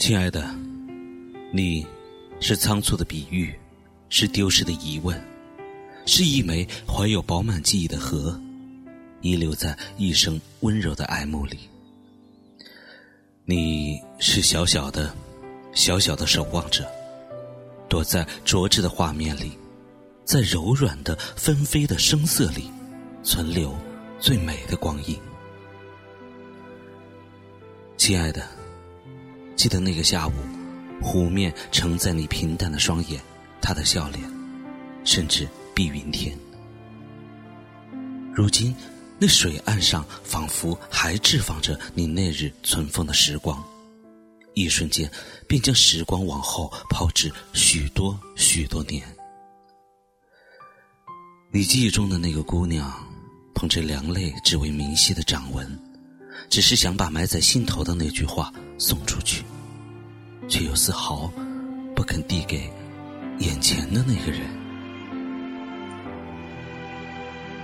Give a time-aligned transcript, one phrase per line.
[0.00, 0.50] 亲爱的，
[1.52, 1.86] 你
[2.40, 3.54] 是仓促的比喻，
[4.08, 5.22] 是丢失的疑问，
[6.06, 8.40] 是一枚怀有饱满记忆的核，
[9.20, 11.58] 遗留在一生温柔的爱慕里。
[13.44, 15.14] 你是小小的、
[15.74, 16.90] 小小的守望者，
[17.86, 19.52] 躲在拙质的画面里，
[20.24, 22.70] 在柔软的纷飞的声色里，
[23.22, 23.76] 存留
[24.18, 25.14] 最美的光阴。
[27.98, 28.59] 亲爱的。
[29.60, 30.32] 记得那个下午，
[31.02, 33.20] 湖面承载你平淡的双眼，
[33.60, 34.24] 他的笑脸，
[35.04, 36.34] 甚至碧云天。
[38.34, 38.74] 如今，
[39.18, 43.62] 那水岸上仿佛还置放着你那日存放的时光，
[44.54, 45.10] 一瞬间
[45.46, 49.06] 便将时光往后抛掷许多许多年。
[51.52, 52.90] 你记忆中的那个姑娘，
[53.54, 55.78] 捧着两泪只为明晰的掌纹，
[56.48, 59.44] 只是想把埋在心头的那句话送出去。
[60.50, 61.32] 却又丝毫
[61.94, 62.68] 不肯递给
[63.38, 64.42] 眼前的那个人。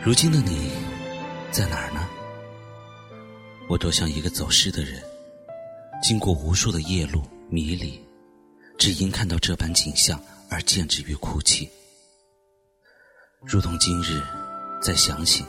[0.03, 0.71] 如今的你
[1.51, 2.09] 在哪儿呢？
[3.69, 5.03] 我多像一个走失的人，
[6.01, 7.21] 经过无数的夜路
[7.51, 8.01] 迷离，
[8.79, 11.69] 只因看到这般景象而见之于哭泣。
[13.41, 14.23] 如同今日
[14.81, 15.45] 再想起，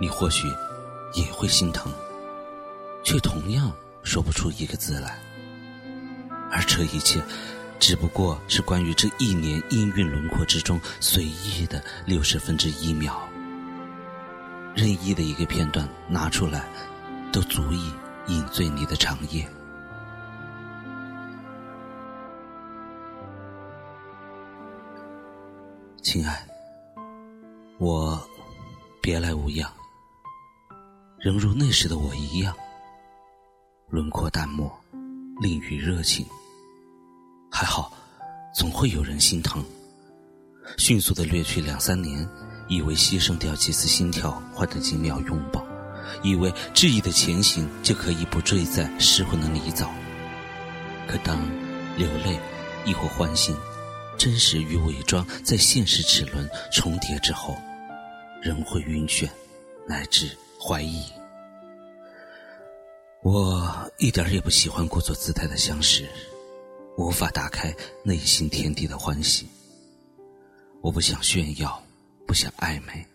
[0.00, 0.48] 你或许
[1.14, 1.92] 也会心疼，
[3.04, 3.70] 却同样
[4.02, 5.18] 说不出一个字来。
[6.50, 7.22] 而这一切，
[7.78, 13.16] 只不过是关于这一年音韵轮廓之中随意的六十分之一秒，
[14.74, 16.68] 任意的一个片段拿出来，
[17.32, 17.92] 都足以
[18.26, 19.48] 饮醉你的长夜。
[26.02, 26.44] 亲爱，
[27.78, 28.20] 我
[29.00, 29.70] 别来无恙，
[31.18, 32.52] 仍如那时的我一样，
[33.88, 34.70] 轮廓淡漠，
[35.40, 36.26] 吝于热情。
[37.60, 37.92] 还好，
[38.54, 39.62] 总会有人心疼。
[40.78, 42.26] 迅速的掠去两三年，
[42.70, 45.62] 以为牺牲掉几次心跳换得几秒拥抱，
[46.22, 49.90] 以为质疑的前行就可以不坠在失魂的泥沼。
[51.06, 51.38] 可当
[51.98, 52.40] 流泪
[52.86, 53.54] 亦或欢欣，
[54.16, 57.54] 真实与伪装在现实齿轮重叠之后，
[58.40, 59.28] 仍会晕眩，
[59.86, 61.04] 乃至怀疑。
[63.22, 66.08] 我一点也不喜欢故作姿态的相识。
[67.00, 67.74] 无法打开
[68.04, 69.48] 内心天地的欢喜。
[70.82, 71.82] 我不想炫耀，
[72.26, 73.06] 不想暧昧，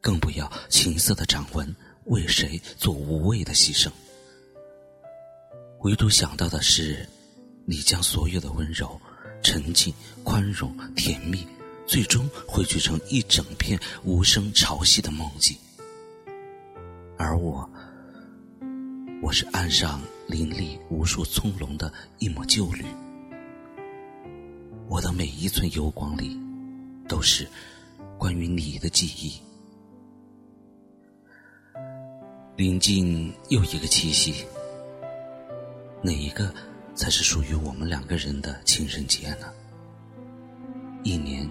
[0.00, 1.72] 更不要情色的掌纹
[2.06, 3.88] 为谁做无谓的牺牲。
[5.82, 7.08] 唯独想到的是，
[7.64, 9.00] 你将所有的温柔、
[9.40, 9.94] 沉静、
[10.24, 11.46] 宽容、甜蜜，
[11.86, 15.56] 最终汇聚成一整片无声潮汐的梦境。
[17.16, 17.70] 而我，
[19.22, 22.84] 我是岸上林立无数葱茏的一抹旧绿。
[24.88, 26.34] 我的每一寸幽光里，
[27.06, 27.46] 都是
[28.16, 29.38] 关于你的记忆。
[32.56, 34.46] 临近又一个七夕，
[36.02, 36.52] 哪一个
[36.94, 39.52] 才是属于我们两个人的情人节呢？
[41.04, 41.46] 一年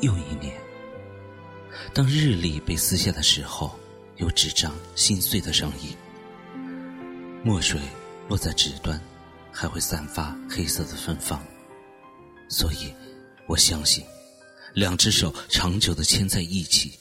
[0.00, 0.58] 又一年，
[1.92, 3.78] 当日历被撕下的时候，
[4.16, 5.94] 有纸张心碎的声音。
[7.44, 7.78] 墨水
[8.26, 8.98] 落在纸端，
[9.52, 11.42] 还会散发黑色的芬芳。
[12.50, 12.92] 所以，
[13.46, 14.04] 我相信，
[14.74, 16.92] 两只手长久的牵在一起，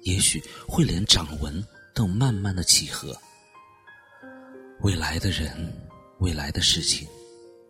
[0.00, 1.62] 也许会连掌纹
[1.94, 3.14] 都慢慢的契合。
[4.80, 5.72] 未来的人，
[6.20, 7.06] 未来的事情，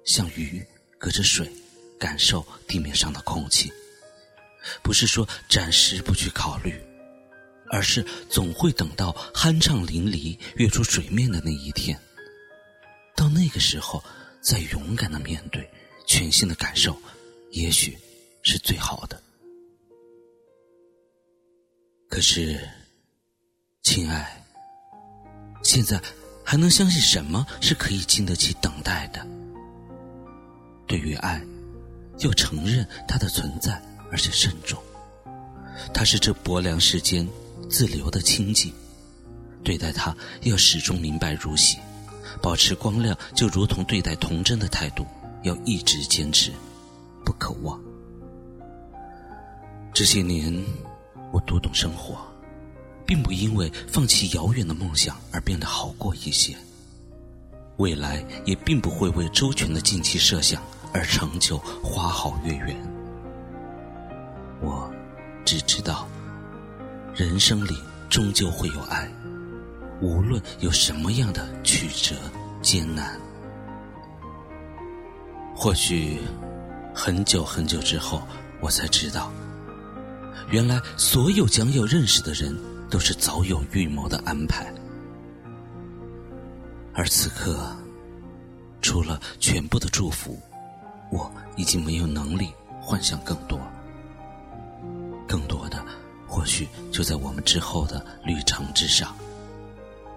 [0.05, 0.65] 像鱼
[0.97, 1.51] 隔着水，
[1.99, 3.71] 感受地面上的空气。
[4.83, 6.81] 不是说暂时不去考虑，
[7.69, 12.01] 而是总会等到酣畅淋漓跃出水面的那一天。
[13.17, 14.03] 到那个时候，
[14.41, 15.69] 再勇敢的面对
[16.07, 16.97] 全新的感受。
[17.55, 17.97] 也许
[18.43, 19.23] 是最好的，
[22.11, 22.59] 可是，
[23.85, 24.45] 亲爱，
[25.63, 26.03] 现在
[26.45, 29.25] 还能相信什么是可以经得起等待的？
[30.89, 31.41] 对于爱，
[32.19, 33.81] 要承认它的存在，
[34.11, 34.83] 而且慎重。
[35.93, 37.25] 它是这薄凉世间
[37.71, 38.75] 自留的清净，
[39.63, 40.13] 对待它
[40.43, 41.79] 要始终明白如洗，
[42.43, 45.07] 保持光亮，就如同对待童真的态度，
[45.45, 46.51] 要一直坚持。
[47.25, 47.81] 不可忘。
[49.93, 50.53] 这些年，
[51.33, 52.17] 我读懂生活，
[53.07, 56.55] 并不因为放弃遥远的梦想而变得好过一些。
[57.77, 60.63] 未来也并不会为周全的近期设想
[60.93, 62.77] 而成就花好月圆。
[64.61, 64.89] 我
[65.45, 66.07] 只知道，
[67.15, 67.77] 人生里
[68.09, 69.09] 终究会有爱，
[70.01, 72.15] 无论有什么样的曲折
[72.63, 73.21] 艰难。
[75.55, 76.21] 或许
[76.95, 78.23] 很久很久之后，
[78.61, 79.31] 我才知道，
[80.49, 82.57] 原来所有将要认识的人，
[82.89, 84.73] 都是早有预谋的安排。
[86.95, 87.77] 而此刻，
[88.81, 90.39] 除了全部的祝福，
[91.11, 92.49] 我已经没有能力
[92.81, 93.59] 幻想更多。
[95.27, 95.85] 更多的，
[96.29, 99.13] 或许就在我们之后的旅程之上。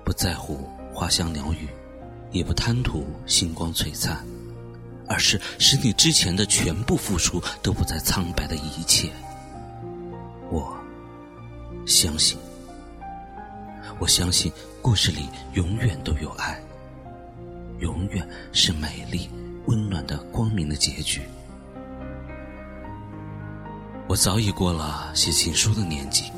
[0.05, 1.67] 不在乎花香鸟语，
[2.31, 4.23] 也不贪图星光璀璨，
[5.07, 9.09] 而是使你之前的全部付出都不再苍白的一切。
[10.49, 10.77] 我
[11.85, 12.37] 相信，
[13.99, 14.51] 我相信
[14.81, 16.61] 故事里永远都有爱，
[17.79, 19.29] 永远是美丽、
[19.65, 21.21] 温暖的、光明的结局。
[24.07, 26.31] 我早已过了写情书的年纪，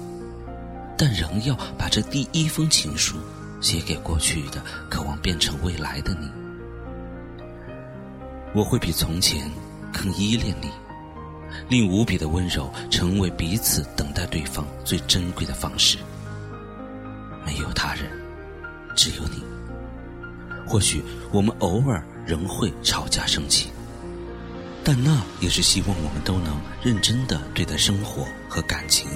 [0.98, 3.18] 但仍要把这第一封情书。
[3.62, 6.39] 写给过去的，渴望变成未来的你。
[8.54, 9.50] 我会比从前
[9.94, 10.70] 更依恋你，
[11.68, 15.98] 令无比的温柔成为彼此等待对方最珍贵的方式。
[17.46, 18.10] 没有他人，
[18.96, 19.44] 只有你。
[20.68, 23.70] 或许我们偶尔仍会吵架生气，
[24.84, 29.08] 但那也是希望我们都能认真的对待生活和感情。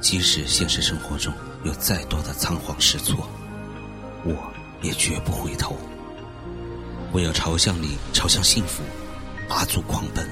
[0.00, 1.32] 即使现实生活中
[1.62, 3.28] 有再多的仓皇失措，
[4.24, 4.34] 我
[4.82, 5.76] 也绝不回头。
[7.12, 8.82] 我要朝向你，朝向幸福，
[9.48, 10.28] 拔足狂奔。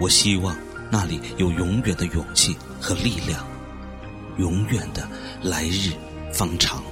[0.00, 0.56] 我希望
[0.90, 3.46] 那里有永远的勇气和力量，
[4.38, 5.08] 永远的
[5.42, 5.92] 来日
[6.32, 6.82] 方长。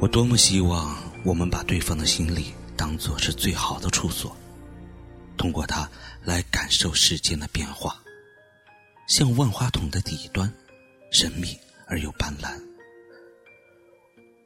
[0.00, 4.34] 我多么希望我们把对方的心里当做是最好的处所，
[5.36, 5.86] 通过它
[6.24, 7.96] 来感受世间的变化。
[9.08, 10.50] 像万花筒的底端，
[11.10, 12.58] 神秘而又斑斓。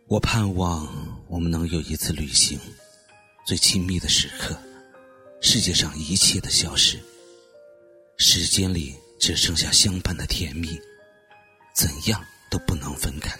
[0.08, 0.86] 我盼望
[1.26, 2.56] 我们能有一次旅行，
[3.44, 4.56] 最亲密的时刻，
[5.40, 6.96] 世界上一切的消失，
[8.16, 10.80] 时间里只剩下相伴的甜蜜，
[11.74, 13.36] 怎样都不能分开。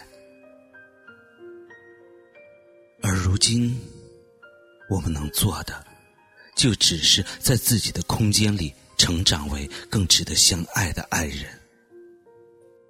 [3.01, 3.79] 而如今，
[4.89, 5.85] 我们能做的，
[6.57, 8.73] 就只是在自己的空间里。
[8.97, 11.45] 成长为更值得相爱的爱人。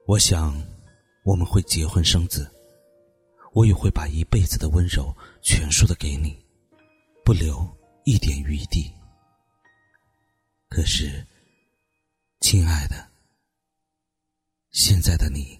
[0.05, 0.55] 我想，
[1.25, 2.49] 我们会结婚生子，
[3.57, 5.11] 我也会把一辈子的温柔
[5.41, 6.37] 全数的给你，
[7.25, 7.67] 不留
[8.03, 8.93] 一点余地。
[10.69, 11.25] 可是，
[12.39, 13.09] 亲爱的，
[14.69, 15.59] 现在的你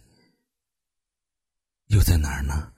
[1.87, 2.71] 又在哪儿呢？